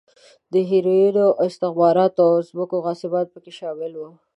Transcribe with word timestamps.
د 0.51 0.53
هیروینو، 0.69 1.25
استخباراتو 1.45 2.21
او 2.31 2.43
ځمکو 2.49 2.75
غاصبان 2.85 3.25
په 3.33 3.39
کې 3.43 3.51
شامل 3.59 3.91
و. 3.97 4.01